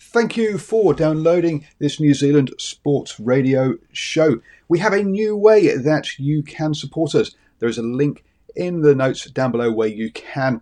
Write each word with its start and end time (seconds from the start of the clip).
Thank 0.00 0.36
you 0.36 0.58
for 0.58 0.94
downloading 0.94 1.66
this 1.80 1.98
New 1.98 2.14
Zealand 2.14 2.52
Sports 2.58 3.18
Radio 3.18 3.74
show. 3.92 4.40
We 4.68 4.78
have 4.78 4.92
a 4.92 5.02
new 5.02 5.36
way 5.36 5.76
that 5.76 6.18
you 6.18 6.42
can 6.42 6.72
support 6.72 7.14
us. 7.14 7.34
There 7.58 7.68
is 7.68 7.78
a 7.78 7.82
link 7.82 8.24
in 8.54 8.82
the 8.82 8.94
notes 8.94 9.24
down 9.30 9.50
below 9.50 9.72
where 9.72 9.88
you 9.88 10.12
can 10.12 10.60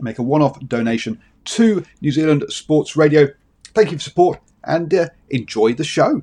make 0.00 0.18
a 0.18 0.22
one 0.22 0.40
off 0.40 0.60
donation 0.60 1.20
to 1.46 1.84
New 2.00 2.12
Zealand 2.12 2.44
Sports 2.48 2.96
Radio. 2.96 3.28
Thank 3.74 3.90
you 3.90 3.98
for 3.98 4.04
support 4.04 4.40
and 4.62 4.92
uh, 4.94 5.08
enjoy 5.30 5.74
the 5.74 5.84
show. 5.84 6.22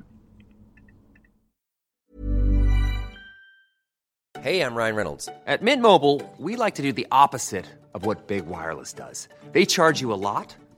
Hey, 4.40 4.60
I'm 4.60 4.74
Ryan 4.74 4.96
Reynolds. 4.96 5.28
At 5.46 5.62
Mint 5.62 5.80
Mobile, 5.80 6.20
we 6.38 6.56
like 6.56 6.74
to 6.74 6.82
do 6.82 6.92
the 6.92 7.06
opposite 7.10 7.64
of 7.94 8.04
what 8.04 8.26
Big 8.26 8.44
Wireless 8.44 8.92
does. 8.92 9.28
They 9.52 9.64
charge 9.64 10.02
you 10.02 10.12
a 10.12 10.20
lot, 10.20 10.54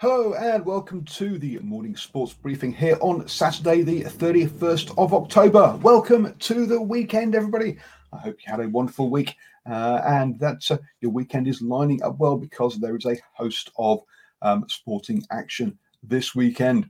Hello 0.00 0.32
and 0.34 0.64
welcome 0.64 1.04
to 1.06 1.40
the 1.40 1.58
morning 1.58 1.96
sports 1.96 2.32
briefing 2.32 2.72
here 2.72 2.96
on 3.00 3.26
Saturday, 3.26 3.82
the 3.82 4.04
31st 4.04 4.96
of 4.96 5.12
October. 5.12 5.76
Welcome 5.82 6.36
to 6.38 6.66
the 6.66 6.80
weekend, 6.80 7.34
everybody. 7.34 7.78
I 8.12 8.18
hope 8.18 8.36
you 8.38 8.48
had 8.48 8.60
a 8.60 8.68
wonderful 8.68 9.10
week 9.10 9.34
uh, 9.68 10.00
and 10.06 10.38
that 10.38 10.70
uh, 10.70 10.78
your 11.00 11.10
weekend 11.10 11.48
is 11.48 11.60
lining 11.60 12.00
up 12.04 12.16
well 12.20 12.36
because 12.36 12.78
there 12.78 12.94
is 12.94 13.06
a 13.06 13.18
host 13.32 13.72
of 13.76 14.02
um, 14.40 14.66
sporting 14.68 15.26
action 15.32 15.76
this 16.04 16.32
weekend. 16.32 16.88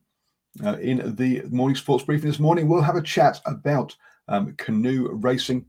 Uh, 0.63 0.77
in 0.77 1.17
the 1.17 1.45
morning 1.49 1.77
sports 1.77 2.05
briefing 2.05 2.29
this 2.29 2.39
morning, 2.39 2.69
we'll 2.69 2.83
have 2.83 2.97
a 2.97 3.03
chat 3.03 3.41
about 3.47 3.97
um, 4.29 4.53
canoe 4.59 5.09
racing 5.13 5.65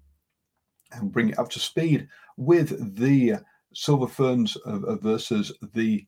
and 0.91 1.13
bring 1.13 1.29
it 1.29 1.39
up 1.39 1.49
to 1.51 1.59
speed 1.59 2.05
with 2.35 2.97
the 2.97 3.35
Silver 3.73 4.07
Ferns 4.07 4.57
versus 4.65 5.53
the 5.73 6.05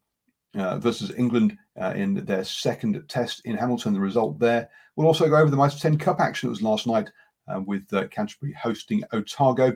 uh, 0.56 0.80
versus 0.80 1.12
England 1.18 1.58
uh, 1.80 1.94
in 1.96 2.26
their 2.26 2.44
second 2.44 3.04
test 3.08 3.42
in 3.46 3.58
Hamilton. 3.58 3.94
The 3.94 4.00
result 4.00 4.40
there. 4.40 4.70
We'll 4.96 5.08
also 5.08 5.30
go 5.30 5.38
over 5.38 5.50
the 5.50 5.58
Mitre 5.58 5.80
10 5.80 5.98
Cup 5.98 6.20
action 6.20 6.48
that 6.48 6.52
was 6.52 6.62
last 6.62 6.88
night 6.88 7.10
uh, 7.48 7.62
with 7.62 7.92
uh, 7.94 8.08
Canterbury 8.08 8.54
hosting 8.54 9.04
Otago. 9.14 9.76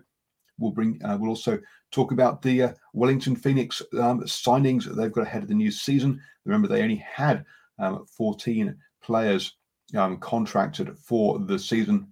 We'll 0.60 0.72
bring. 0.72 1.02
Uh, 1.04 1.18
we'll 1.20 1.30
also 1.30 1.60
talk 1.92 2.12
about 2.12 2.42
the 2.42 2.64
uh, 2.64 2.74
Wellington 2.94 3.36
Phoenix 3.36 3.82
um, 3.94 4.22
signings 4.22 4.86
that 4.86 4.96
they've 4.96 5.12
got 5.12 5.26
ahead 5.26 5.44
of 5.44 5.50
the 5.50 5.56
new 5.56 5.72
season. 5.72 6.22
Remember, 6.46 6.68
they 6.68 6.82
only 6.82 7.04
had 7.14 7.46
um, 7.80 8.06
14 8.18 8.76
players 9.02 9.56
um, 9.96 10.18
contracted 10.18 10.98
for 10.98 11.40
the 11.40 11.60
season. 11.60 12.12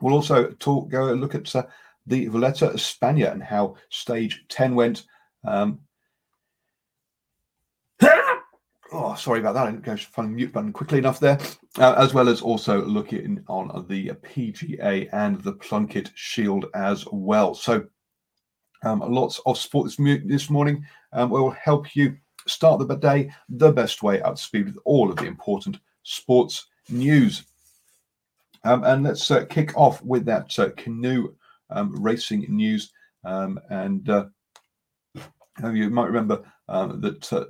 We'll 0.00 0.14
also 0.14 0.50
talk. 0.58 0.88
Go 0.90 1.12
look 1.12 1.34
at 1.34 1.52
the 2.06 2.26
Vuelta 2.26 2.70
a 2.70 2.74
España 2.74 3.32
and 3.32 3.42
how 3.42 3.76
stage 3.90 4.44
10 4.48 4.74
went. 4.74 5.04
Um, 5.46 5.80
oh, 8.92 9.14
sorry 9.14 9.40
about 9.40 9.54
that. 9.54 9.66
I 9.66 9.70
didn't 9.70 9.84
go 9.84 9.96
find 9.96 10.30
the 10.30 10.34
mute 10.34 10.52
button 10.52 10.72
quickly 10.72 10.98
enough 10.98 11.20
there. 11.20 11.38
Uh, 11.78 11.94
as 11.96 12.14
well 12.14 12.28
as 12.28 12.42
also 12.42 12.84
looking 12.84 13.44
on 13.48 13.86
the 13.88 14.08
PGA 14.08 15.08
and 15.12 15.40
the 15.42 15.52
Plunket 15.54 16.10
Shield 16.14 16.66
as 16.74 17.04
well. 17.12 17.54
So, 17.54 17.86
um, 18.82 19.00
lots 19.00 19.40
of 19.46 19.58
sport 19.58 19.86
this, 19.86 20.20
this 20.24 20.50
morning 20.50 20.84
um, 21.12 21.30
we 21.30 21.40
will 21.40 21.50
help 21.50 21.94
you 21.96 22.16
start 22.46 22.86
the 22.86 22.96
day 22.96 23.30
the 23.48 23.72
best 23.72 24.02
way 24.02 24.20
up 24.22 24.36
to 24.36 24.42
speed 24.42 24.66
with 24.66 24.78
all 24.84 25.10
of 25.10 25.16
the 25.16 25.26
important 25.26 25.78
sports 26.02 26.66
news. 26.88 27.44
Um, 28.64 28.84
and 28.84 29.04
let's 29.04 29.30
uh, 29.30 29.44
kick 29.46 29.76
off 29.76 30.02
with 30.02 30.24
that 30.26 30.58
uh, 30.58 30.70
canoe 30.76 31.34
um, 31.70 32.02
racing 32.02 32.46
news. 32.48 32.92
Um, 33.24 33.60
and 33.70 34.08
uh, 34.08 34.26
you 35.72 35.90
might 35.90 36.06
remember 36.06 36.42
um, 36.68 37.00
that 37.00 37.32
uh, 37.32 37.46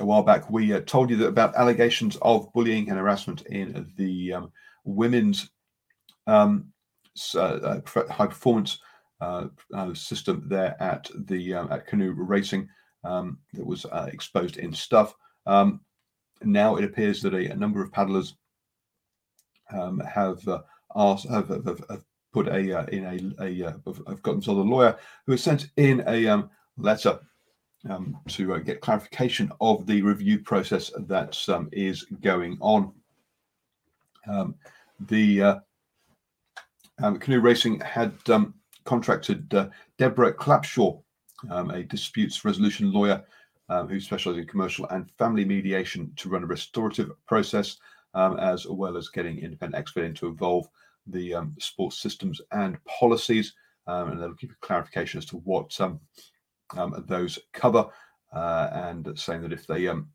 a 0.00 0.04
while 0.04 0.22
back 0.22 0.50
we 0.50 0.72
uh, 0.72 0.80
told 0.80 1.10
you 1.10 1.16
that 1.16 1.28
about 1.28 1.54
allegations 1.56 2.16
of 2.22 2.52
bullying 2.52 2.88
and 2.88 2.98
harassment 2.98 3.42
in 3.46 3.86
the 3.96 4.32
um, 4.32 4.52
women's 4.84 5.50
um, 6.26 6.72
uh, 7.36 7.80
high 8.10 8.26
performance 8.26 8.80
uh, 9.20 9.46
uh, 9.72 9.94
system 9.94 10.44
there 10.48 10.76
at 10.82 11.08
the 11.26 11.54
um, 11.54 11.70
at 11.70 11.86
canoe 11.86 12.12
racing 12.12 12.68
um, 13.04 13.38
that 13.52 13.64
was 13.64 13.84
uh, 13.86 14.08
exposed 14.12 14.56
in 14.56 14.72
stuff. 14.72 15.14
Um, 15.46 15.80
now 16.42 16.76
it 16.76 16.84
appears 16.84 17.22
that 17.22 17.34
a, 17.34 17.50
a 17.50 17.56
number 17.56 17.82
of 17.82 17.92
paddlers 17.92 18.36
um, 19.70 20.00
have 20.00 20.40
asked 20.96 21.28
have, 21.28 21.48
have, 21.48 21.84
have, 21.88 22.04
put 22.32 22.48
a 22.48 22.84
in 22.92 23.34
a, 23.38 23.44
a 23.44 23.62
have 23.62 24.22
got 24.22 24.32
themselves 24.32 24.58
a 24.58 24.62
lawyer 24.62 24.98
who 25.24 25.32
has 25.32 25.42
sent 25.42 25.68
in 25.76 26.02
a 26.08 26.44
letter 26.76 27.20
um, 27.88 28.18
to 28.28 28.54
uh, 28.54 28.58
get 28.58 28.80
clarification 28.80 29.50
of 29.60 29.86
the 29.86 30.02
review 30.02 30.38
process 30.38 30.90
that 31.00 31.38
um, 31.48 31.68
is 31.72 32.04
going 32.22 32.56
on. 32.60 32.92
Um, 34.26 34.54
the 35.08 35.42
uh, 35.42 35.58
um, 37.02 37.18
canoe 37.18 37.40
racing 37.40 37.80
had 37.80 38.14
um, 38.30 38.54
contracted 38.84 39.52
uh, 39.52 39.68
Deborah 39.98 40.32
Clapshaw, 40.32 40.98
um, 41.50 41.70
a 41.70 41.82
disputes 41.82 42.44
resolution 42.44 42.92
lawyer 42.92 43.22
who 43.88 43.98
specializes 43.98 44.40
in 44.40 44.46
commercial 44.46 44.86
and 44.90 45.10
family 45.18 45.44
mediation, 45.44 46.12
to 46.16 46.28
run 46.28 46.44
a 46.44 46.46
restorative 46.46 47.10
process, 47.26 47.78
as 48.14 48.66
well 48.66 48.96
as 48.96 49.08
getting 49.08 49.38
independent 49.38 49.78
expert 49.78 50.04
in 50.04 50.14
to 50.14 50.28
involve 50.28 50.68
the 51.08 51.34
sports 51.58 51.98
systems 51.98 52.40
and 52.52 52.82
policies. 52.84 53.54
and 53.86 54.20
they're 54.20 54.28
looking 54.28 54.48
for 54.48 54.56
clarification 54.60 55.18
as 55.18 55.24
to 55.26 55.38
what 55.38 55.72
um, 56.76 57.04
those 57.08 57.38
cover, 57.52 57.86
uh, 58.32 58.70
and 58.72 59.18
saying 59.18 59.42
that 59.42 59.52
if 59.52 59.66
they 59.66 59.88
um, 59.88 60.08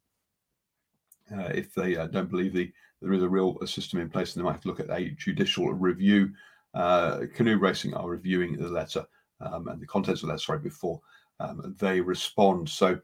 uh, 1.32 1.52
if 1.54 1.74
they 1.74 1.96
uh, 1.96 2.08
don't 2.08 2.30
believe 2.30 2.54
the 2.54 2.72
there 3.02 3.14
is 3.14 3.24
a 3.24 3.30
real 3.30 3.58
system 3.66 4.00
in 4.00 4.10
place, 4.10 4.34
then 4.34 4.44
they 4.44 4.46
might 4.46 4.54
have 4.54 4.62
to 4.62 4.68
look 4.68 4.82
at 4.82 4.90
a 4.90 5.12
judicial 5.12 5.72
review. 5.74 6.32
Canoe 6.74 7.58
Racing 7.58 7.94
are 7.94 8.10
reviewing 8.10 8.58
the 8.58 8.68
letter 8.68 9.06
um, 9.42 9.68
and 9.68 9.82
the 9.82 9.88
contents 9.88 10.24
of 10.24 10.30
that 10.30 10.42
sorry, 10.42 10.60
before 10.60 11.00
um, 11.40 11.76
they 11.80 12.02
respond. 12.02 12.70
So 12.70 13.00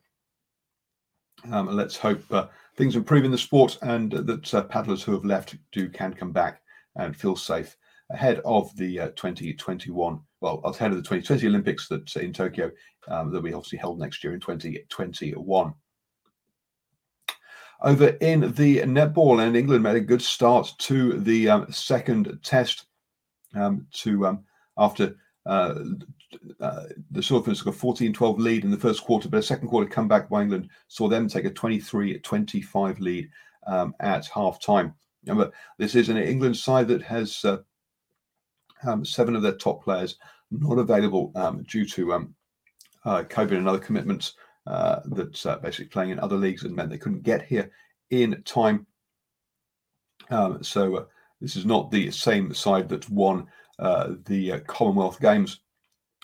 um, 1.52 1.68
let's 1.76 1.98
hope 1.98 2.22
uh, 2.32 2.48
things 2.76 2.96
improve 2.96 3.26
in 3.26 3.32
the 3.32 3.38
sport 3.38 3.78
and 3.82 4.12
that 4.12 4.54
uh, 4.54 4.64
paddlers 4.64 5.04
who 5.04 5.14
have 5.14 5.26
left 5.26 5.56
do 5.72 5.90
can 5.90 6.14
come 6.14 6.32
back 6.32 6.62
and 6.96 7.16
feel 7.16 7.36
safe 7.36 7.78
ahead 8.12 8.42
of 8.46 8.76
the 8.78 9.00
uh, 9.00 9.08
2021, 9.16 10.20
well, 10.42 10.60
ahead 10.64 10.92
of 10.92 10.98
the 10.98 11.04
2020 11.04 11.48
Olympics 11.48 11.88
that 11.88 12.16
in 12.16 12.34
Tokyo 12.34 12.72
um, 13.08 13.32
that 13.32 13.42
we 13.42 13.54
obviously 13.54 13.80
held 13.80 14.00
next 14.00 14.24
year 14.24 14.34
in 14.34 14.40
2021. 14.40 15.74
Over 17.82 18.08
in 18.08 18.54
the 18.54 18.80
netball, 18.80 19.46
and 19.46 19.56
England 19.56 19.84
made 19.84 19.98
a 19.98 20.02
good 20.02 20.22
start 20.22 20.72
to 20.80 21.20
the 21.20 21.50
um, 21.50 21.72
second 21.72 22.40
test 22.42 22.86
um, 23.54 23.88
to 23.94 24.28
um, 24.28 24.46
after 24.78 25.16
uh, 25.46 25.76
uh, 26.60 26.84
the 27.12 27.22
Silver 27.22 27.46
Ferns 27.46 27.64
took 27.64 27.76
a 27.76 27.78
14-12 27.78 28.40
lead 28.40 28.64
in 28.64 28.72
the 28.72 28.78
first 28.78 29.04
quarter, 29.04 29.30
but 29.30 29.38
a 29.38 29.44
second 29.44 29.68
quarter 29.68 29.90
comeback 29.90 30.30
by 30.30 30.42
England 30.42 30.70
saw 30.88 31.08
them 31.08 31.28
take 31.28 31.46
a 31.46 31.52
23-25 31.52 33.00
lead 33.00 33.30
um, 33.68 33.94
at 34.00 34.26
half 34.28 34.60
time. 34.62 34.94
Remember, 35.26 35.52
this 35.78 35.96
is 35.96 36.10
an 36.10 36.18
England 36.18 36.58
side 36.58 36.88
that 36.88 37.02
has 37.02 37.44
uh, 37.46 37.58
um, 38.84 39.06
seven 39.06 39.36
of 39.36 39.42
their 39.42 39.56
top 39.56 39.84
players 39.84 40.18
not 40.52 40.78
available 40.78 41.32
um, 41.36 41.64
due 41.64 41.86
to 41.86 42.14
um, 42.14 42.36
uh, 43.04 43.24
COVID 43.24 43.58
and 43.58 43.68
other 43.68 43.80
commitments 43.80 44.34
uh, 44.68 45.00
that 45.06 45.46
uh, 45.46 45.58
basically 45.58 45.86
playing 45.86 46.12
in 46.12 46.20
other 46.20 46.38
leagues 46.38 46.64
and 46.64 46.76
meant 46.76 46.90
they 46.90 46.98
couldn't 46.98 47.24
get 47.24 47.44
here 47.44 47.72
in 48.10 48.42
time 48.44 48.86
Um, 50.30 50.64
so 50.64 50.96
uh, 50.96 51.06
this 51.42 51.56
is 51.56 51.66
not 51.66 51.92
the 51.92 52.12
same 52.12 52.54
side 52.54 52.90
that 52.90 53.10
won 53.10 53.48
uh, 53.80 54.14
the 54.26 54.54
uh, 54.54 54.60
Commonwealth 54.62 55.20
Games. 55.20 55.60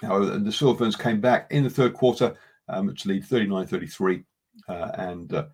However, 0.02 0.38
the 0.38 0.52
Silver 0.52 0.80
Ferns 0.80 0.96
came 0.96 1.22
back 1.22 1.52
in 1.52 1.64
the 1.64 1.70
third 1.70 1.94
quarter 1.94 2.36
um, 2.70 2.94
to 2.96 3.08
lead 3.08 3.26
39 3.26 3.68
33 3.68 4.24
uh, 4.68 4.92
and 4.96 5.46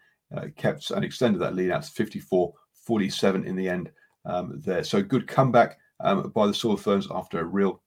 kept 0.56 0.92
and 0.92 1.04
extended 1.04 1.40
that 1.40 1.56
lead 1.56 1.72
out 1.72 1.84
to 1.84 1.92
54 1.92 2.54
47 2.74 3.46
in 3.46 3.56
the 3.56 3.68
end 3.68 3.92
um, 4.26 4.62
there. 4.66 4.84
So 4.84 5.02
good 5.02 5.28
comeback 5.28 5.78
um, 6.00 6.30
by 6.30 6.48
the 6.48 6.54
Silver 6.54 6.82
Ferns 6.82 7.08
after 7.12 7.40
a 7.40 7.46
real 7.46 7.82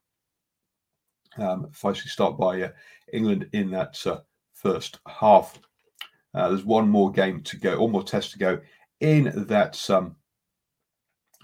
um, 1.39 1.69
feisty 1.73 2.09
start 2.09 2.39
by 2.39 2.71
England 3.13 3.49
in 3.53 3.71
that 3.71 3.97
first 4.53 4.99
half. 5.07 5.59
there's 6.35 6.65
one 6.65 6.89
more 6.89 7.11
game 7.11 7.43
to 7.43 7.57
go, 7.57 7.81
one 7.81 7.93
more 7.93 8.03
test 8.03 8.33
to 8.33 8.39
go 8.39 8.61
in 9.01 9.33
that 9.47 9.89
um, 9.91 10.17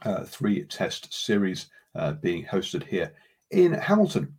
uh, 0.05 0.25
three 0.25 0.65
test 0.65 1.13
series 1.13 1.67
uh, 1.95 2.13
being 2.13 2.45
hosted 2.45 2.85
here 2.85 3.13
in 3.51 3.73
Hamilton. 3.73 4.35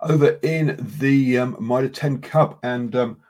Over 0.00 0.38
in 0.42 0.76
the 0.98 1.38
um, 1.38 1.56
Mitre 1.60 1.88
10 1.88 2.22
Cup, 2.22 2.58
and 2.64 2.96
um, 2.96 3.20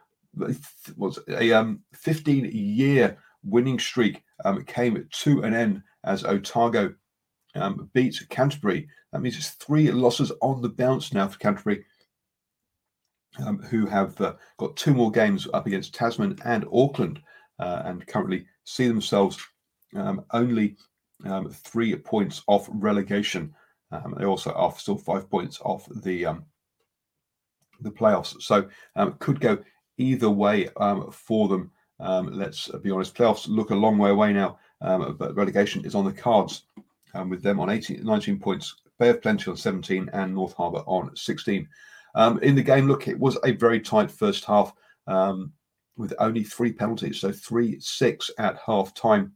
was 0.97 1.19
a 1.29 1.53
um, 1.53 1.81
15 1.93 2.51
year 2.53 3.19
winning 3.45 3.79
streak 3.79 4.23
um, 4.45 4.65
came 4.65 5.07
to 5.11 5.43
an 5.43 5.53
end 5.53 5.83
as 6.05 6.25
Otago 6.25 6.95
um, 7.55 7.91
beat 7.93 8.23
Canterbury. 8.31 8.89
That 9.13 9.21
means 9.21 9.37
it's 9.37 9.51
three 9.51 9.91
losses 9.91 10.33
on 10.41 10.63
the 10.63 10.69
bounce 10.69 11.13
now 11.13 11.29
for 11.29 11.39
Canterbury, 11.39 11.85
um, 13.45 13.59
who 13.63 13.87
have 13.87 14.19
uh, 14.21 14.35
got 14.59 14.77
two 14.77 14.95
more 14.95 15.11
games 15.11 15.47
up 15.53 15.67
against 15.67 15.95
Tasman 15.95 16.39
and 16.45 16.65
Auckland, 16.73 17.21
uh, 17.59 17.83
and 17.85 18.07
currently 18.07 18.47
see 18.65 18.89
themselves 18.89 19.39
um, 19.97 20.25
only 20.33 20.77
um, 21.25 21.51
three 21.51 21.95
points 21.97 22.43
off 22.47 22.69
relegation. 22.73 23.55
Um, 23.91 24.15
they 24.19 24.25
also 24.25 24.53
are 24.53 24.73
still 24.77 24.97
five 24.97 25.31
points 25.31 25.61
off 25.61 25.87
the 26.03 26.27
um, 26.27 26.47
the 27.81 27.91
playoffs, 27.91 28.41
so 28.41 28.69
could 29.19 29.41
go 29.41 29.59
either 29.99 30.31
way 30.31 30.69
for 31.11 31.49
them. 31.49 31.71
let's 31.99 32.69
be 32.83 32.91
honest, 32.91 33.15
playoffs 33.15 33.49
look 33.49 33.71
a 33.71 33.75
long 33.75 33.99
way 33.99 34.11
away 34.11 34.33
now, 34.33 34.59
but 34.83 35.35
relegation 35.35 35.85
is 35.85 35.95
on 35.95 36.05
the 36.05 36.13
cards 36.13 36.65
with 37.29 37.43
them 37.43 37.61
on 37.61 37.71
18, 37.71 38.05
19 38.05 38.39
points. 38.39 38.77
Bay 38.99 39.09
of 39.09 39.23
Plenty 39.23 39.51
on 39.51 39.57
17 39.57 40.11
and 40.13 40.35
North 40.35 40.53
Harbour 40.55 40.83
on 40.87 41.15
16. 41.17 41.69
in 42.43 42.55
the 42.55 42.63
game, 42.63 42.87
look, 42.87 43.09
it 43.09 43.19
was 43.19 43.39
a 43.45 43.53
very 43.53 43.81
tight 43.81 44.11
first 44.11 44.45
half 44.45 44.73
with 45.97 46.15
only 46.19 46.43
three 46.43 46.73
penalties, 46.73 47.21
so 47.21 47.33
3 47.33 47.79
6 47.81 48.31
at 48.39 48.59
half 48.65 48.95
time. 48.95 49.35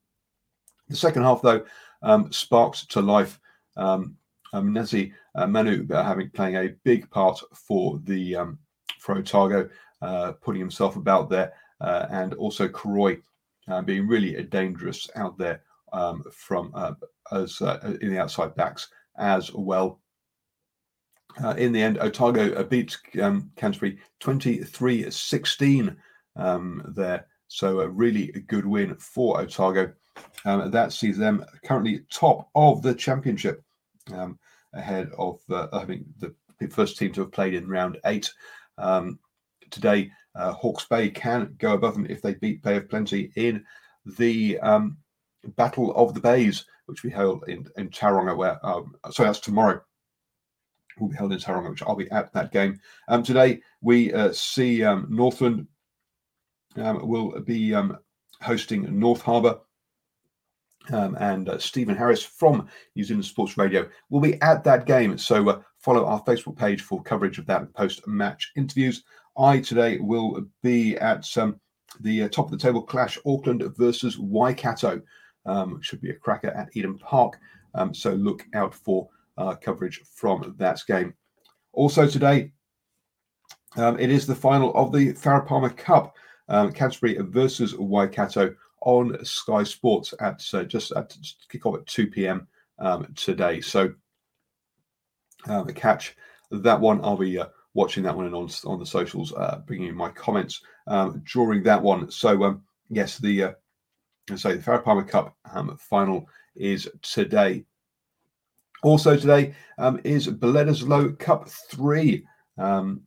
The 0.88 0.96
second 0.96 1.22
half, 1.22 1.42
though, 1.42 1.64
um, 2.02 2.32
sparked 2.32 2.90
to 2.90 3.00
life. 3.00 3.40
Um, 3.76 4.16
um, 4.52 4.72
Nazi 4.72 5.12
uh, 5.34 5.46
Manu 5.46 5.86
uh, 5.92 6.02
having 6.02 6.30
playing 6.30 6.56
a 6.56 6.68
big 6.84 7.10
part 7.10 7.40
for 7.52 8.00
the 8.04 8.36
um, 8.36 8.58
for 9.00 9.16
Otago, 9.16 9.68
uh, 10.02 10.32
putting 10.32 10.60
himself 10.60 10.96
about 10.96 11.28
there, 11.28 11.52
uh, 11.80 12.06
and 12.10 12.32
also 12.34 12.68
Koroi 12.68 13.20
uh, 13.68 13.82
being 13.82 14.06
really 14.06 14.42
dangerous 14.44 15.08
out 15.16 15.36
there 15.38 15.62
um, 15.92 16.22
from 16.32 16.70
uh, 16.74 16.92
as 17.32 17.60
uh, 17.60 17.96
in 18.00 18.10
the 18.10 18.18
outside 18.18 18.54
backs 18.54 18.88
as 19.18 19.52
well. 19.52 20.00
in 21.56 21.72
the 21.72 21.82
end, 21.82 21.98
Otago 21.98 22.62
beats 22.64 22.98
um, 23.20 23.50
Canterbury 23.56 23.98
23 24.20 25.10
16 25.10 25.96
um, 26.36 26.82
there. 26.94 27.26
So 27.48 27.80
a 27.80 27.88
really 27.88 28.26
good 28.48 28.66
win 28.66 28.94
for 28.96 29.40
Otago. 29.40 29.92
Um, 30.44 30.70
that 30.70 30.92
sees 30.92 31.18
them 31.18 31.44
currently 31.64 32.00
top 32.10 32.48
of 32.54 32.82
the 32.82 32.94
championship, 32.94 33.62
um, 34.12 34.38
ahead 34.72 35.10
of 35.18 35.40
uh, 35.50 35.68
I 35.72 35.84
think 35.84 36.06
the, 36.18 36.34
the, 36.58 36.68
first 36.68 36.96
team 36.96 37.12
to 37.12 37.22
have 37.22 37.32
played 37.32 37.54
in 37.54 37.68
round 37.68 37.98
eight. 38.06 38.32
Um, 38.78 39.18
today, 39.70 40.10
uh, 40.34 40.52
Hawke's 40.52 40.86
Bay 40.86 41.08
can 41.08 41.54
go 41.58 41.74
above 41.74 41.94
them 41.94 42.06
if 42.08 42.22
they 42.22 42.34
beat 42.34 42.62
Bay 42.62 42.76
of 42.76 42.88
Plenty 42.88 43.32
in 43.36 43.64
the 44.18 44.58
um, 44.60 44.96
Battle 45.56 45.94
of 45.94 46.14
the 46.14 46.20
Bays, 46.20 46.64
which 46.86 47.02
we 47.02 47.10
held 47.10 47.44
in, 47.48 47.66
in 47.76 47.88
Tauranga. 47.88 48.36
Where 48.36 48.64
um, 48.66 48.94
sorry, 49.10 49.28
that's 49.28 49.40
tomorrow. 49.40 49.80
Will 50.98 51.08
be 51.08 51.16
held 51.16 51.32
in 51.32 51.38
Tauranga, 51.38 51.70
which 51.70 51.82
I'll 51.82 51.96
be 51.96 52.10
at 52.10 52.32
that 52.32 52.52
game. 52.52 52.80
Um, 53.08 53.22
today 53.22 53.60
we 53.82 54.12
uh, 54.12 54.32
see 54.32 54.80
Northland 55.08 55.66
will 56.76 57.40
be 57.40 57.74
hosting 58.40 58.98
North 58.98 59.20
Harbour. 59.20 59.60
Um, 60.92 61.16
and 61.18 61.48
uh, 61.48 61.58
Stephen 61.58 61.96
Harris 61.96 62.22
from 62.22 62.68
New 62.94 63.02
Zealand 63.02 63.24
Sports 63.24 63.58
Radio 63.58 63.88
will 64.08 64.20
be 64.20 64.40
at 64.40 64.62
that 64.64 64.86
game. 64.86 65.18
So 65.18 65.48
uh, 65.48 65.60
follow 65.80 66.06
our 66.06 66.22
Facebook 66.22 66.56
page 66.56 66.82
for 66.82 67.02
coverage 67.02 67.38
of 67.38 67.46
that 67.46 67.72
post 67.74 68.06
match 68.06 68.52
interviews. 68.56 69.02
I 69.38 69.60
today 69.60 69.98
will 69.98 70.44
be 70.62 70.96
at 70.96 71.26
um, 71.36 71.60
the 72.00 72.24
uh, 72.24 72.28
top 72.28 72.46
of 72.46 72.50
the 72.50 72.58
table 72.58 72.82
clash 72.82 73.18
Auckland 73.26 73.62
versus 73.76 74.18
Waikato. 74.18 75.00
Um, 75.44 75.80
should 75.80 76.00
be 76.00 76.10
a 76.10 76.14
cracker 76.14 76.48
at 76.48 76.70
Eden 76.74 76.98
Park. 76.98 77.38
Um, 77.74 77.94
so 77.94 78.14
look 78.14 78.44
out 78.54 78.74
for 78.74 79.08
uh, 79.38 79.54
coverage 79.54 80.02
from 80.14 80.54
that 80.58 80.80
game. 80.88 81.14
Also 81.72 82.08
today, 82.08 82.52
um, 83.76 83.98
it 83.98 84.10
is 84.10 84.26
the 84.26 84.34
final 84.34 84.74
of 84.74 84.92
the 84.92 85.12
Farah 85.12 85.46
Palmer 85.46 85.70
Cup. 85.70 86.16
Um, 86.48 86.72
Canterbury 86.72 87.18
versus 87.18 87.76
Waikato 87.76 88.54
on 88.82 89.22
Sky 89.24 89.64
Sports 89.64 90.14
at 90.20 90.42
uh, 90.54 90.62
just 90.62 90.92
at 90.92 91.16
kick 91.48 91.66
off 91.66 91.76
at 91.76 91.86
2 91.86 92.06
p.m. 92.06 92.46
Um, 92.78 93.12
today. 93.16 93.60
So 93.60 93.92
um, 95.48 95.66
catch 95.68 96.16
that 96.50 96.80
one. 96.80 97.04
I'll 97.04 97.16
be 97.16 97.38
uh, 97.38 97.46
watching 97.76 98.02
that 98.02 98.16
one 98.16 98.26
and 98.26 98.34
on 98.34 98.48
on 98.64 98.78
the 98.78 98.86
socials, 98.86 99.32
uh, 99.34 99.60
bringing 99.66 99.88
in 99.88 99.94
my 99.94 100.08
comments 100.08 100.62
um, 100.86 101.22
during 101.32 101.62
that 101.62 101.80
one. 101.80 102.10
So 102.10 102.42
um, 102.42 102.62
yes, 102.88 103.18
the 103.18 103.44
uh, 103.44 103.52
so 104.34 104.54
the 104.54 104.62
Farah 104.62 104.82
Palmer 104.82 105.04
Cup 105.04 105.36
um, 105.52 105.76
final 105.78 106.28
is 106.56 106.88
today. 107.02 107.64
Also 108.82 109.16
today 109.16 109.54
um, 109.78 110.00
is 110.04 110.26
Bledisloe 110.26 111.18
Cup 111.18 111.48
three. 111.48 112.26
Um, 112.58 113.02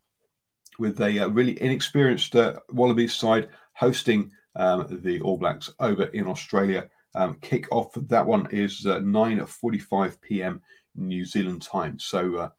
with 0.77 1.01
a 1.01 1.19
uh, 1.19 1.27
really 1.27 1.62
inexperienced 1.62 2.36
uh, 2.36 2.54
Wallabies 2.71 3.13
side 3.13 3.50
hosting 3.74 4.31
um, 4.56 4.88
the 5.04 5.19
All 5.21 5.38
Blacks 5.38 5.69
over 5.80 6.04
in 6.06 6.25
Australia. 6.25 6.89
Um, 7.16 7.38
kick 7.42 7.68
off 7.71 7.92
that 7.94 8.25
one 8.25 8.48
is 8.51 8.85
uh, 8.85 8.99
9:45 8.99 10.21
p.m. 10.21 10.61
New 10.95 11.26
Zealand 11.26 11.61
time. 11.61 11.99
So 11.99 12.35
uh, 12.38 12.49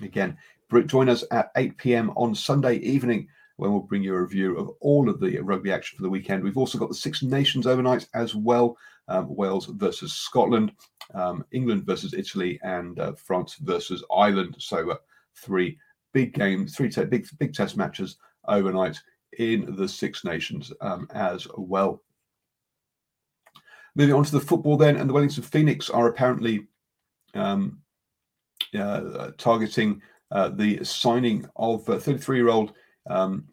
again, 0.00 0.36
join 0.86 1.08
us 1.08 1.24
at 1.30 1.50
8 1.56 1.76
p.m. 1.78 2.10
on 2.10 2.34
Sunday 2.34 2.76
evening 2.76 3.28
when 3.56 3.72
we'll 3.72 3.80
bring 3.80 4.02
you 4.02 4.14
a 4.14 4.20
review 4.20 4.56
of 4.56 4.70
all 4.80 5.08
of 5.08 5.20
the 5.20 5.38
rugby 5.40 5.72
action 5.72 5.96
for 5.96 6.02
the 6.02 6.10
weekend. 6.10 6.42
We've 6.42 6.56
also 6.56 6.78
got 6.78 6.88
the 6.88 6.94
Six 6.94 7.22
Nations 7.22 7.66
overnight 7.66 8.08
as 8.14 8.34
well: 8.34 8.76
um, 9.08 9.34
Wales 9.34 9.66
versus 9.66 10.12
Scotland, 10.12 10.72
um, 11.14 11.44
England 11.52 11.84
versus 11.84 12.14
Italy, 12.14 12.60
and 12.62 12.98
uh, 13.00 13.12
France 13.14 13.56
versus 13.56 14.04
Ireland. 14.14 14.56
So 14.58 14.90
uh, 14.90 14.96
three 15.36 15.78
big 16.12 16.34
games, 16.34 16.76
three 16.76 16.88
te- 16.88 17.04
big 17.04 17.26
big 17.38 17.52
test 17.52 17.76
matches 17.76 18.16
overnight 18.46 19.00
in 19.38 19.74
the 19.76 19.88
Six 19.88 20.24
Nations 20.24 20.72
um, 20.80 21.08
as 21.12 21.46
well. 21.56 22.02
Moving 23.96 24.14
on 24.14 24.24
to 24.24 24.32
the 24.32 24.40
football 24.40 24.76
then, 24.76 24.96
and 24.96 25.10
the 25.10 25.14
Wellington 25.14 25.42
Phoenix 25.42 25.90
are 25.90 26.08
apparently 26.08 26.68
um, 27.34 27.80
uh, 28.78 29.30
targeting 29.36 30.00
uh, 30.30 30.48
the 30.50 30.84
signing 30.84 31.46
of 31.56 31.84
33 31.84 32.36
year 32.36 32.48
old 32.48 32.72
um, 33.08 33.44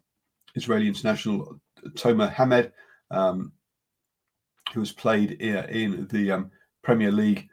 Israeli 0.54 0.88
international 0.88 1.60
Tomer 1.90 2.32
Hemed, 2.32 2.72
um, 3.10 3.52
who 4.72 4.80
has 4.80 4.92
played 4.92 5.32
in 5.32 6.06
the 6.10 6.32
um, 6.32 6.50
Premier 6.82 7.12
League 7.12 7.48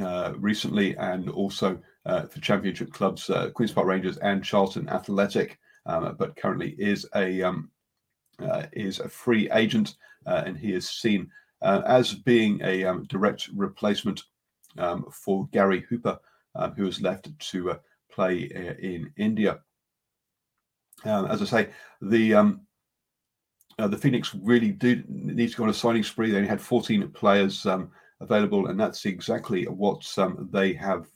uh, 0.00 0.32
recently 0.36 0.96
and 0.96 1.28
also 1.30 1.78
uh, 2.06 2.22
for 2.22 2.40
championship 2.40 2.92
clubs, 2.92 3.30
uh, 3.30 3.50
Queen's 3.50 3.72
Park 3.72 3.86
Rangers 3.86 4.18
and 4.18 4.44
Charlton 4.44 4.88
Athletic 4.88 5.58
um, 5.86 6.16
but 6.18 6.36
currently 6.36 6.74
is 6.78 7.06
a 7.14 7.42
um, 7.42 7.70
uh, 8.40 8.64
is 8.72 9.00
a 9.00 9.08
free 9.08 9.50
agent, 9.52 9.96
uh, 10.26 10.42
and 10.46 10.56
he 10.56 10.72
is 10.72 10.90
seen 10.90 11.30
uh, 11.62 11.82
as 11.86 12.14
being 12.14 12.60
a 12.62 12.84
um, 12.84 13.04
direct 13.04 13.48
replacement 13.54 14.22
for 15.12 15.46
Gary 15.52 15.84
Hooper, 15.88 16.18
who 16.76 16.84
has 16.84 17.00
left 17.00 17.28
to 17.38 17.72
uh, 17.72 17.78
play 18.14 18.50
uh, 18.54 18.74
in 18.80 19.12
India. 19.16 19.60
Um, 21.04 21.26
as 21.26 21.42
I 21.42 21.44
say, 21.44 21.68
the 22.00 22.34
uh, 22.34 23.88
the 23.88 23.98
Phoenix 23.98 24.34
really 24.34 24.70
do 24.70 25.02
need 25.08 25.50
to 25.50 25.56
go 25.56 25.64
on 25.64 25.70
a 25.70 25.74
signing 25.74 26.04
spree. 26.04 26.30
They 26.30 26.36
only 26.36 26.48
had 26.48 26.60
14 26.60 27.10
players 27.10 27.66
available, 28.20 28.68
and 28.68 28.78
that's 28.78 29.04
exactly 29.04 29.64
what 29.64 30.04
they 30.52 30.72
have 30.74 31.06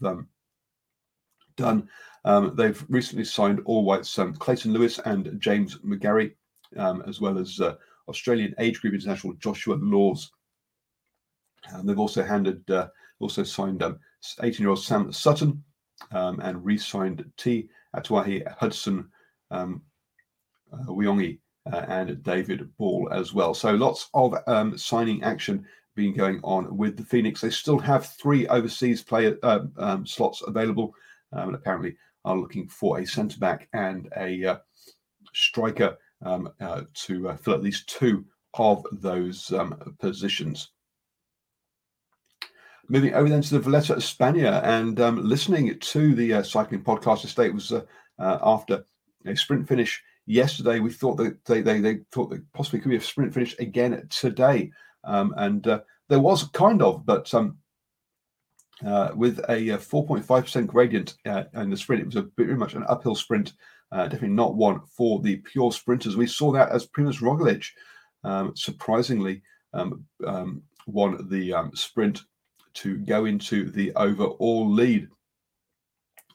done. 1.56 1.88
Um, 2.24 2.54
they've 2.56 2.84
recently 2.88 3.24
signed 3.24 3.60
all 3.64 3.84
whites 3.84 4.18
um, 4.18 4.34
Clayton 4.34 4.72
Lewis 4.72 4.98
and 5.04 5.40
James 5.40 5.78
McGarry, 5.78 6.34
um, 6.76 7.02
as 7.06 7.20
well 7.20 7.38
as 7.38 7.60
uh, 7.60 7.74
Australian 8.08 8.54
age 8.58 8.80
group 8.80 8.94
international 8.94 9.34
Joshua 9.34 9.74
Laws. 9.74 10.30
And 11.70 11.88
they've 11.88 11.98
also 11.98 12.22
handed, 12.22 12.68
uh, 12.70 12.88
also 13.18 13.42
signed 13.42 13.80
18-year-old 13.80 14.78
um, 14.78 14.82
Sam 14.82 15.12
Sutton 15.12 15.64
um, 16.12 16.40
and 16.40 16.64
re-signed 16.64 17.24
Te 17.36 17.68
Atawhai 17.96 18.46
Hudson 18.58 19.08
um, 19.50 19.82
uh, 20.72 20.86
Wihongi 20.86 21.38
uh, 21.72 21.84
and 21.88 22.22
David 22.22 22.68
Ball 22.76 23.08
as 23.12 23.32
well. 23.32 23.54
So 23.54 23.72
lots 23.72 24.08
of 24.14 24.34
um, 24.46 24.76
signing 24.76 25.22
action 25.22 25.66
being 25.94 26.14
going 26.14 26.40
on 26.44 26.76
with 26.76 26.96
the 26.96 27.04
Phoenix. 27.04 27.40
They 27.40 27.50
still 27.50 27.78
have 27.78 28.06
three 28.06 28.46
overseas 28.48 29.02
player 29.02 29.36
uh, 29.42 29.60
um, 29.78 30.06
slots 30.06 30.42
available, 30.46 30.94
um, 31.32 31.48
and 31.48 31.54
apparently 31.56 31.96
are 32.24 32.36
looking 32.36 32.68
for 32.68 32.98
a 32.98 33.06
centre 33.06 33.38
back 33.38 33.68
and 33.72 34.08
a 34.16 34.44
uh, 34.44 34.56
striker 35.34 35.96
um, 36.24 36.50
uh, 36.60 36.82
to 36.94 37.30
uh, 37.30 37.36
fill 37.36 37.54
at 37.54 37.62
least 37.62 37.88
two 37.88 38.24
of 38.54 38.84
those 38.92 39.52
um, 39.52 39.96
positions. 39.98 40.70
Moving 42.90 43.12
over 43.12 43.28
then 43.28 43.42
to 43.42 43.50
the 43.50 43.60
Vuelta 43.60 43.92
a 43.92 43.96
España 43.96 44.62
and 44.64 44.98
um, 44.98 45.22
listening 45.22 45.78
to 45.78 46.14
the 46.14 46.32
uh, 46.32 46.42
cycling 46.42 46.82
podcast 46.82 47.22
estate 47.22 47.52
was 47.52 47.70
uh, 47.70 47.82
uh, 48.18 48.38
after 48.42 48.82
a 49.26 49.36
sprint 49.36 49.68
finish 49.68 50.02
yesterday. 50.24 50.80
We 50.80 50.90
thought 50.90 51.16
that 51.16 51.44
they, 51.44 51.60
they, 51.60 51.80
they 51.80 51.98
thought 52.12 52.30
that 52.30 52.50
possibly 52.54 52.80
could 52.80 52.88
be 52.88 52.96
a 52.96 53.00
sprint 53.02 53.34
finish 53.34 53.54
again 53.58 54.06
today. 54.08 54.70
Um, 55.04 55.34
and 55.36 55.66
uh, 55.66 55.80
there 56.08 56.20
was 56.20 56.44
kind 56.44 56.80
of, 56.80 57.04
but 57.04 57.32
um, 57.34 57.58
uh, 58.86 59.10
with 59.14 59.40
a 59.50 59.76
4.5% 59.76 60.66
gradient 60.66 61.14
uh, 61.26 61.44
in 61.56 61.68
the 61.68 61.76
sprint, 61.76 62.00
it 62.00 62.06
was 62.06 62.16
a 62.16 62.28
very 62.38 62.56
much 62.56 62.72
an 62.72 62.86
uphill 62.88 63.14
sprint. 63.14 63.52
definitely 63.92 64.28
not 64.28 64.56
one 64.56 64.80
for 64.96 65.20
the 65.20 65.36
pure 65.36 65.72
sprinters. 65.72 66.16
We 66.16 66.26
saw 66.26 66.52
that 66.52 66.70
as 66.70 66.86
Primoz 66.86 67.20
Roglic 67.20 67.66
um, 68.24 68.56
surprisingly 68.56 69.42
um, 69.74 70.06
um, 70.26 70.62
won 70.86 71.28
the 71.28 71.52
sprint 71.74 72.22
to 72.82 72.98
go 72.98 73.24
into 73.24 73.70
the 73.70 73.92
overall 73.94 74.68
lead. 74.68 75.08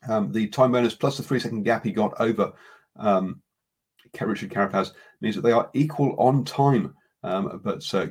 Um, 0.07 0.31
the 0.31 0.47
time 0.47 0.73
bonus 0.73 0.95
plus 0.95 1.17
the 1.17 1.23
three 1.23 1.39
second 1.39 1.63
gap 1.63 1.83
he 1.83 1.91
got 1.91 2.13
over 2.19 2.53
um, 2.97 3.41
Richard 4.21 4.51
Carapaz 4.51 4.91
means 5.21 5.35
that 5.35 5.41
they 5.41 5.51
are 5.51 5.69
equal 5.73 6.15
on 6.19 6.43
time. 6.45 6.93
but 7.21 7.93
uh, 7.93 8.07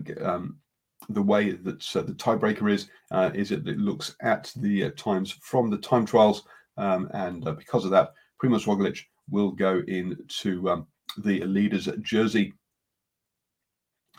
the 1.08 1.22
way 1.22 1.52
that 1.52 1.96
uh, 1.96 2.02
the 2.02 2.12
tiebreaker 2.12 2.70
is 2.70 2.88
uh, 3.10 3.30
is 3.34 3.50
it, 3.50 3.66
it 3.66 3.78
looks 3.78 4.14
at 4.20 4.52
the 4.56 4.84
uh, 4.84 4.90
times 4.96 5.32
from 5.42 5.70
the 5.70 5.78
time 5.78 6.06
trials, 6.06 6.44
and 6.76 7.46
uh, 7.46 7.52
because 7.52 7.84
of 7.84 7.90
that, 7.90 8.12
Primoz 8.42 8.66
Roglic 8.66 9.00
will 9.30 9.50
go 9.50 9.82
into 9.88 10.68
um, 10.68 10.86
the 11.18 11.44
leaders 11.44 11.88
jersey 12.00 12.52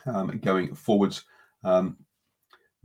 um, 0.06 0.38
going 0.40 0.74
forwards. 0.76 1.24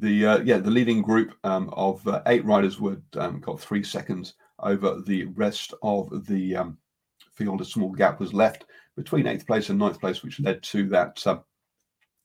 Um, 0.01 0.09
the 0.09 0.27
uh, 0.27 0.39
yeah 0.41 0.59
the 0.59 0.71
leading 0.71 1.03
group 1.03 1.35
um, 1.45 1.71
of 1.73 2.07
uh, 2.07 2.23
eight 2.27 2.45
riders 2.45 2.81
would 2.81 3.03
um, 3.17 3.41
got 3.41 3.61
three 3.61 3.83
seconds 3.83 4.35
over 4.61 5.01
the 5.01 5.27
rest 5.27 5.75
of 5.83 6.27
the 6.27 6.57
um, 6.57 6.79
field. 7.35 7.61
A 7.61 7.65
small 7.65 7.91
gap 7.91 8.21
was 8.21 8.35
left 8.35 8.65
between 8.97 9.27
eighth 9.27 9.47
place 9.47 9.69
and 9.69 9.79
ninth 9.79 10.01
place, 10.01 10.23
which 10.23 10.41
led 10.41 10.63
to 10.65 10.89
that 10.89 11.25
uh, 11.27 11.39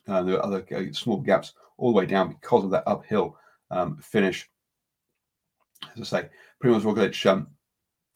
uh 0.07 0.23
the 0.23 0.41
other 0.41 0.65
uh, 0.75 0.91
small 0.93 1.17
gaps 1.17 1.53
all 1.77 1.91
the 1.91 1.97
way 1.97 2.05
down 2.05 2.29
because 2.29 2.63
of 2.63 2.71
that 2.71 2.87
uphill 2.87 3.37
um, 3.71 3.97
finish. 3.97 4.49
As 5.97 6.13
I 6.13 6.21
say, 6.21 6.29
Primoz 6.63 6.81
Roglic 6.81 7.25
um, 7.25 7.47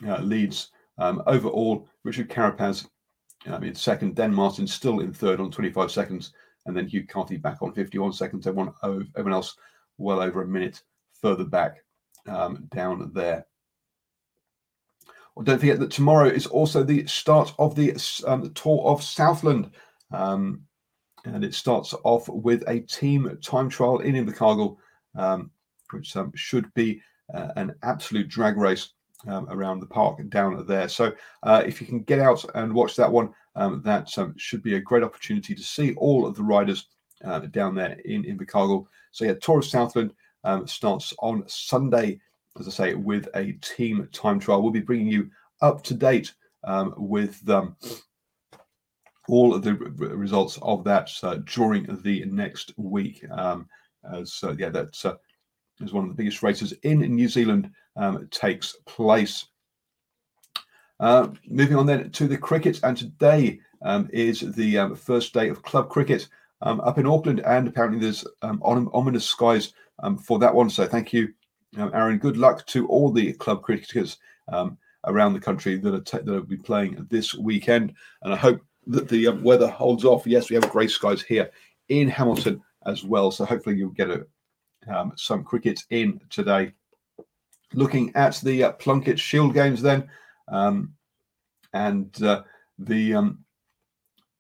uh, 0.07 0.21
leads 0.21 0.71
overall. 0.99 1.87
Richard 2.03 2.29
Carapaz 2.29 2.87
in 3.61 3.75
second, 3.75 4.15
then 4.15 4.33
Martin 4.33 4.67
still 4.67 4.99
in 5.01 5.13
third 5.13 5.39
on 5.39 5.51
25 5.51 5.91
seconds 5.91 6.33
and 6.67 6.75
then 6.75 6.87
Hugh 6.87 7.07
Carthy 7.07 7.37
back 7.37 7.61
on 7.61 7.73
51 7.73 8.13
seconds. 8.13 8.45
Everyone, 8.45 8.73
everyone 8.83 9.33
else 9.33 9.55
well 9.97 10.21
over 10.21 10.43
a 10.43 10.47
minute 10.47 10.83
further 11.13 11.45
back 11.45 11.77
um, 12.27 12.67
down 12.71 13.11
there. 13.13 13.45
Well, 15.35 15.45
don't 15.45 15.59
forget 15.59 15.79
that 15.79 15.91
tomorrow 15.91 16.27
is 16.27 16.45
also 16.45 16.83
the 16.83 17.05
start 17.07 17.53
of 17.57 17.75
the, 17.75 17.95
um, 18.25 18.53
Tour 18.53 18.83
of 18.85 19.03
Southland. 19.03 19.71
Um, 20.11 20.61
and 21.25 21.43
it 21.43 21.53
starts 21.53 21.93
off 22.03 22.27
with 22.29 22.63
a 22.67 22.79
team 22.81 23.37
time 23.43 23.69
trial 23.69 23.99
in 23.99 24.15
Invercargill, 24.15 24.77
um, 25.15 25.51
which 25.91 26.15
um, 26.15 26.31
should 26.35 26.73
be 26.73 27.01
uh, 27.33 27.49
an 27.55 27.75
absolute 27.83 28.29
drag 28.29 28.57
race 28.57 28.93
um, 29.27 29.47
around 29.49 29.79
the 29.79 29.87
park 29.87 30.17
down 30.29 30.65
there. 30.67 30.87
So 30.87 31.13
uh, 31.43 31.63
if 31.65 31.81
you 31.81 31.87
can 31.87 32.01
get 32.03 32.19
out 32.19 32.45
and 32.55 32.73
watch 32.73 32.95
that 32.95 33.11
one, 33.11 33.33
um, 33.57 33.81
that 33.83 34.15
um, 34.17 34.33
should 34.37 34.61
be 34.61 34.75
a 34.75 34.79
great 34.79 35.03
opportunity 35.03 35.53
to 35.55 35.63
see 35.63 35.93
all 35.95 36.25
of 36.25 36.35
the 36.35 36.43
riders 36.43 36.87
uh, 37.25 37.39
down 37.39 37.75
there 37.75 37.97
in 38.05 38.23
Invercargill. 38.23 38.85
So 39.11 39.25
yeah, 39.25 39.33
Tour 39.33 39.59
of 39.59 39.65
Southland 39.65 40.13
um, 40.43 40.67
starts 40.67 41.13
on 41.19 41.43
Sunday, 41.47 42.21
as 42.59 42.67
I 42.67 42.71
say, 42.71 42.93
with 42.93 43.27
a 43.35 43.53
team 43.53 44.07
time 44.13 44.39
trial. 44.39 44.61
We'll 44.61 44.71
be 44.71 44.79
bringing 44.79 45.07
you 45.07 45.29
up 45.61 45.83
to 45.85 45.95
date 45.95 46.33
um, 46.63 46.93
with 46.97 47.47
um, 47.49 47.75
all 49.27 49.55
of 49.55 49.63
the 49.63 49.71
r- 49.71 50.15
results 50.15 50.59
of 50.61 50.83
that 50.83 51.11
uh, 51.23 51.37
during 51.45 51.83
the 52.03 52.25
next 52.25 52.73
week. 52.77 53.25
Um, 53.31 53.67
as 54.13 54.39
uh, 54.43 54.55
yeah, 54.57 54.69
that's 54.69 55.03
uh, 55.03 55.15
is 55.81 55.93
one 55.93 56.03
of 56.03 56.09
the 56.09 56.15
biggest 56.15 56.43
races 56.43 56.73
in 56.83 56.99
New 56.99 57.27
Zealand 57.27 57.71
takes 58.29 58.75
place. 58.85 59.47
Uh, 60.99 61.27
moving 61.47 61.77
on 61.77 61.85
then 61.85 62.09
to 62.09 62.27
the 62.27 62.37
cricket, 62.37 62.79
and 62.83 62.97
today 62.97 63.59
um, 63.83 64.09
is 64.11 64.39
the 64.39 64.77
um, 64.77 64.95
first 64.95 65.33
day 65.33 65.47
of 65.47 65.61
club 65.61 65.89
cricket 65.89 66.27
um, 66.61 66.81
up 66.81 66.97
in 66.97 67.05
Auckland, 67.05 67.39
and 67.41 67.67
apparently 67.67 67.99
there's 67.99 68.25
um, 68.41 68.59
ominous 68.63 69.25
skies 69.25 69.73
um, 69.99 70.17
for 70.17 70.39
that 70.39 70.53
one. 70.53 70.69
So 70.69 70.87
thank 70.87 71.13
you, 71.13 71.33
Aaron. 71.77 72.17
Good 72.17 72.37
luck 72.37 72.65
to 72.67 72.87
all 72.87 73.11
the 73.11 73.33
club 73.33 73.61
cricketers 73.61 74.17
around 75.05 75.33
the 75.33 75.39
country 75.39 75.77
that 75.77 75.93
are 75.93 76.19
that 76.23 76.25
will 76.25 76.41
be 76.41 76.57
playing 76.57 77.05
this 77.11 77.35
weekend, 77.35 77.93
and 78.23 78.33
I 78.33 78.37
hope 78.37 78.59
that 78.87 79.07
the 79.07 79.29
weather 79.29 79.67
holds 79.67 80.03
off. 80.03 80.25
Yes, 80.25 80.49
we 80.49 80.55
have 80.55 80.69
grey 80.71 80.87
skies 80.87 81.21
here 81.21 81.51
in 81.89 82.09
Hamilton 82.09 82.61
as 82.87 83.03
well, 83.03 83.29
so 83.29 83.45
hopefully 83.45 83.75
you'll 83.75 83.89
get 83.89 84.09
a, 84.09 84.25
some 85.15 85.43
cricket 85.43 85.83
in 85.91 86.19
today. 86.31 86.71
Looking 87.73 88.15
at 88.15 88.39
the 88.41 88.63
uh, 88.63 88.71
Plunket 88.71 89.19
Shield 89.19 89.53
games, 89.53 89.83
then. 89.83 90.09
Um, 90.47 90.93
and 91.73 92.23
uh, 92.23 92.43
the 92.79 93.15
um, 93.15 93.43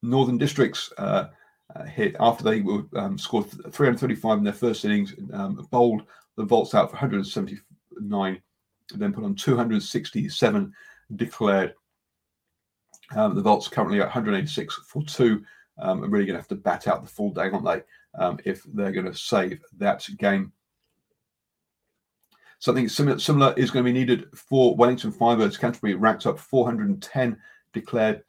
Northern 0.01 0.37
Districts 0.37 0.91
uh, 0.97 1.27
uh 1.75 1.83
hit 1.83 2.15
after 2.19 2.43
they 2.43 2.61
were 2.61 2.83
um, 2.95 3.17
scored 3.17 3.49
335 3.49 4.37
in 4.37 4.43
their 4.43 4.53
first 4.53 4.85
innings, 4.85 5.13
um, 5.33 5.67
bowled 5.71 6.03
the 6.37 6.45
Volts 6.45 6.73
out 6.73 6.89
for 6.89 6.95
179, 6.95 8.41
then 8.95 9.13
put 9.13 9.23
on 9.23 9.35
267 9.35 10.73
declared. 11.15 11.73
Um, 13.15 13.35
the 13.35 13.41
Volts 13.41 13.67
currently 13.67 13.99
at 13.99 14.07
186 14.07 14.81
for 14.87 15.03
two. 15.03 15.43
Um, 15.79 16.03
are 16.03 16.07
really 16.07 16.25
going 16.25 16.33
to 16.33 16.39
have 16.39 16.47
to 16.47 16.55
bat 16.55 16.87
out 16.87 17.03
the 17.03 17.09
full 17.09 17.31
day, 17.31 17.51
aren't 17.51 17.63
they, 17.63 17.83
um, 18.17 18.39
if 18.45 18.63
they're 18.73 18.91
going 18.91 19.05
to 19.05 19.13
save 19.13 19.61
that 19.77 20.07
game. 20.17 20.51
Something 22.59 22.89
similar, 22.89 23.19
similar 23.19 23.53
is 23.55 23.69
going 23.69 23.85
to 23.85 23.91
be 23.91 23.97
needed 23.97 24.25
for 24.35 24.75
Wellington 24.75 25.11
Firebirds. 25.11 25.59
Canterbury 25.59 25.93
racked 25.93 26.25
up 26.25 26.39
410 26.39 27.37
declared, 27.71 28.23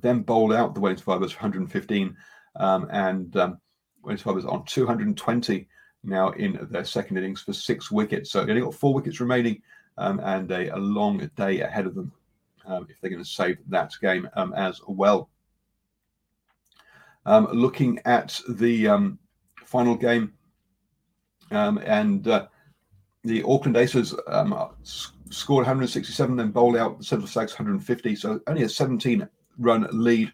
then 0.00 0.22
bowled 0.22 0.52
out 0.52 0.74
the 0.74 0.80
Wellington 0.80 1.04
Firebirds 1.04 1.32
for 1.32 1.42
115, 1.42 2.16
um, 2.56 2.88
and 2.90 3.36
um, 3.36 3.60
Wellington 4.02 4.32
Firebirds 4.32 4.52
on 4.52 4.64
220 4.64 5.68
now 6.02 6.30
in 6.30 6.66
their 6.70 6.84
second 6.84 7.18
innings 7.18 7.42
for 7.42 7.52
six 7.52 7.90
wickets. 7.90 8.32
So 8.32 8.44
they 8.44 8.50
only 8.50 8.62
got 8.62 8.74
four 8.74 8.94
wickets 8.94 9.20
remaining 9.20 9.62
um, 9.96 10.20
and 10.24 10.50
a, 10.50 10.74
a, 10.74 10.78
long 10.78 11.28
day 11.36 11.60
ahead 11.60 11.86
of 11.86 11.94
them 11.94 12.12
um, 12.66 12.86
if 12.88 13.00
they're 13.00 13.10
going 13.10 13.22
to 13.22 13.28
save 13.28 13.58
that 13.68 13.92
game 14.00 14.28
um, 14.34 14.52
as 14.54 14.80
well. 14.88 15.28
Um, 17.26 17.46
looking 17.52 18.00
at 18.04 18.40
the 18.48 19.16
final 19.66 19.94
game, 19.94 20.32
and 21.50 22.26
uh, 22.26 22.46
the 23.24 23.42
Auckland 23.42 23.76
Aces 23.76 24.14
um, 24.28 24.54
scored 25.30 25.62
167, 25.62 26.36
then 26.36 26.50
bowled 26.50 26.76
out 26.76 26.98
the 26.98 27.04
Central 27.04 27.28
Stags 27.28 27.52
150, 27.52 28.16
so 28.16 28.40
only 28.46 28.62
a 28.62 28.68
17 28.68 29.28
run 29.58 29.88
lead. 29.92 30.32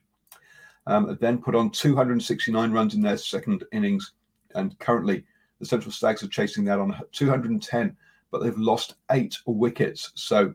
Um, 0.86 1.16
then 1.20 1.38
put 1.38 1.54
on 1.54 1.70
269 1.70 2.70
runs 2.70 2.94
in 2.94 3.00
their 3.00 3.16
second 3.16 3.64
innings, 3.72 4.12
and 4.54 4.78
currently 4.78 5.24
the 5.60 5.66
Central 5.66 5.92
Stags 5.92 6.22
are 6.22 6.28
chasing 6.28 6.64
that 6.66 6.78
on 6.78 7.00
210, 7.12 7.96
but 8.30 8.42
they've 8.42 8.58
lost 8.58 8.96
eight 9.10 9.38
wickets, 9.46 10.12
so 10.14 10.52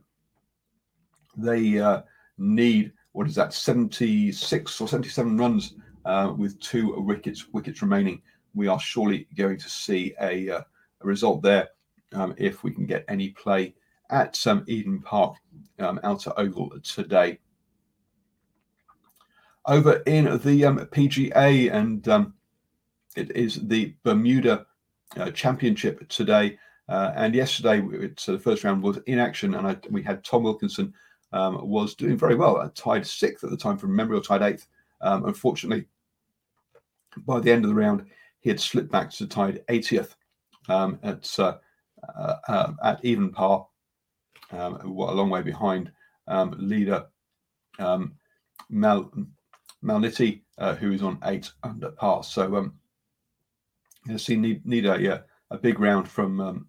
they 1.36 1.80
uh, 1.80 2.02
need 2.38 2.94
what 3.14 3.28
is 3.28 3.36
that 3.36 3.54
76 3.54 4.82
or 4.82 4.88
77 4.88 5.38
runs 5.38 5.76
uh, 6.06 6.34
with 6.38 6.60
two 6.60 6.94
wickets 7.02 7.48
wickets 7.54 7.82
remaining. 7.82 8.22
We 8.54 8.68
are 8.68 8.80
surely 8.80 9.28
going 9.36 9.58
to 9.58 9.70
see 9.70 10.14
a, 10.22 10.50
uh, 10.50 10.62
a 11.02 11.06
result 11.06 11.42
there 11.42 11.70
um, 12.14 12.34
if 12.38 12.64
we 12.64 12.72
can 12.72 12.86
get 12.86 13.06
any 13.08 13.30
play 13.30 13.74
at 14.10 14.46
um, 14.48 14.64
Eden 14.68 15.02
Park 15.02 15.36
um, 15.80 16.00
Outer 16.04 16.34
Oval 16.38 16.72
today. 16.84 17.40
Over 19.66 20.02
in 20.08 20.26
the 20.44 20.66
um, 20.66 20.80
PGA, 20.80 21.72
and 21.72 22.08
um, 22.08 22.34
it 23.16 23.36
is 23.36 23.68
the 23.68 23.94
Bermuda 24.04 24.66
uh, 25.18 25.32
Championship 25.32 26.08
today. 26.10 26.58
Uh, 26.88 27.12
and 27.16 27.36
yesterday, 27.36 27.84
it's, 27.92 28.26
the 28.26 28.40
first 28.40 28.64
round 28.64 28.82
was 28.82 28.98
in 29.06 29.20
action, 29.20 29.54
and 29.54 29.68
I, 29.68 29.78
we 29.92 30.02
had 30.02 30.24
Tom 30.24 30.44
Wilkinson 30.44 30.92
um, 31.34 31.68
was 31.70 31.94
doing 31.94 32.18
very 32.18 32.36
well. 32.36 32.58
I 32.58 32.70
tied 32.74 33.06
sixth 33.06 33.44
at 33.44 33.52
the 33.52 33.58
time 33.58 33.78
from 33.78 33.96
memory, 33.96 34.18
or 34.18 34.22
tied 34.22 34.42
eighth. 34.42 34.68
Unfortunately, 35.02 35.86
by 37.26 37.40
the 37.40 37.52
end 37.52 37.64
of 37.64 37.70
the 37.70 37.76
round, 37.76 38.06
he 38.40 38.50
had 38.50 38.60
slipped 38.60 38.92
back 38.92 39.12
to 39.12 39.28
tied 39.28 39.64
80th 39.68 40.16
um, 40.68 41.00
at 41.04 41.40
uh, 41.40 41.58
uh, 42.18 42.36
uh, 42.48 42.74
at 42.84 43.04
even 43.04 43.32
par, 43.32 43.68
um, 44.52 44.76
a 44.76 44.88
long 44.88 45.30
way 45.30 45.42
behind 45.42 45.92
um, 46.28 46.56
leader 46.58 47.06
um, 47.80 48.14
Mal 48.70 49.12
Malnati, 49.84 50.42
uh, 50.58 50.76
who 50.76 50.92
is 50.92 51.02
on 51.02 51.20
eight 51.26 51.52
under 51.64 51.92
par. 51.92 52.24
So 52.24 52.56
um, 52.56 52.74
you 54.06 54.18
see, 54.18 54.36
need 54.36 54.66
need 54.66 54.86
a 54.86 55.24
a 55.52 55.58
big 55.58 55.80
round 55.80 56.08
from 56.08 56.40
um, 56.40 56.68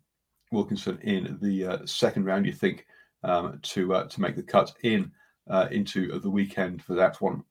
Wilkinson 0.53 0.99
in 1.03 1.39
the 1.41 1.67
uh, 1.67 1.87
second 1.87 2.25
round. 2.25 2.47
You 2.47 2.53
think 2.53 2.87
um, 3.23 3.59
to 3.63 3.95
uh, 3.95 4.05
to 4.09 4.21
make 4.21 4.37
the 4.37 4.43
cut 4.43 4.73
in 4.83 5.11
uh, 5.49 5.69
into 5.71 6.19
the 6.21 6.31
weekend 6.31 6.83
for 6.83 6.95
that 6.95 7.21
one. 7.21 7.45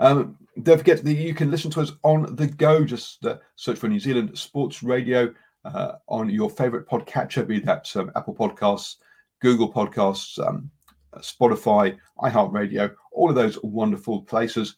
Um, 0.00 0.38
don't 0.62 0.78
forget 0.78 1.04
that 1.04 1.12
you 1.12 1.34
can 1.34 1.50
listen 1.50 1.70
to 1.72 1.82
us 1.82 1.92
on 2.02 2.34
the 2.34 2.46
go. 2.46 2.84
Just 2.84 3.24
uh, 3.24 3.36
search 3.56 3.78
for 3.78 3.88
New 3.88 4.00
Zealand 4.00 4.36
Sports 4.36 4.82
Radio 4.82 5.32
uh, 5.64 5.92
on 6.08 6.30
your 6.30 6.50
favorite 6.50 6.88
podcatcher, 6.88 7.46
be 7.46 7.60
that 7.60 7.94
um, 7.96 8.10
Apple 8.16 8.34
Podcasts, 8.34 8.96
Google 9.40 9.70
Podcasts, 9.70 10.44
um, 10.44 10.70
Spotify, 11.18 11.98
iHeartRadio, 12.18 12.94
all 13.12 13.28
of 13.28 13.34
those 13.34 13.58
wonderful 13.62 14.22
places. 14.22 14.76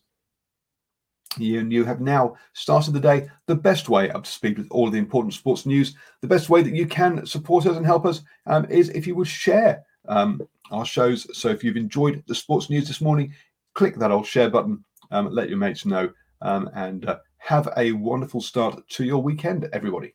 You, 1.39 1.61
and 1.61 1.73
you 1.73 1.85
have 1.85 2.01
now 2.01 2.37
started 2.53 2.93
the 2.93 3.01
day 3.01 3.29
the 3.47 3.55
best 3.55 3.89
way 3.89 4.11
up 4.11 4.25
to 4.25 4.31
speed 4.31 4.59
with 4.59 4.67
all 4.71 4.89
of 4.89 4.93
the 4.93 4.99
important 4.99 5.33
sports 5.33 5.65
news. 5.65 5.95
The 6.21 6.29
best 6.29 6.51
way 6.51 6.63
that 6.63 6.75
you 6.75 6.87
can 6.87 7.25
support 7.25 7.65
us 7.65 7.77
and 7.77 7.87
help 7.87 8.05
us 8.05 8.23
um, 8.47 8.67
is 8.67 8.91
if 8.91 9.07
you 9.07 9.15
would 9.15 9.29
share 9.29 9.83
um, 10.09 10.43
our 10.73 10.85
shows. 10.85 11.27
So 11.39 11.49
if 11.49 11.65
you've 11.65 11.77
enjoyed 11.77 12.23
the 12.27 12.35
sports 12.35 12.69
news 12.69 12.87
this 12.87 13.01
morning, 13.01 13.33
click 13.75 13.97
that 13.97 14.11
old 14.11 14.27
share 14.27 14.51
button, 14.51 14.85
um, 15.13 15.29
let 15.31 15.49
your 15.49 15.59
mates 15.59 15.87
know, 15.87 16.11
um, 16.41 16.69
and 16.75 17.07
uh, 17.07 17.19
have 17.39 17.69
a 17.77 17.93
wonderful 17.93 18.41
start 18.41 18.89
to 18.89 19.05
your 19.05 19.23
weekend, 19.23 19.69
everybody. 19.73 20.15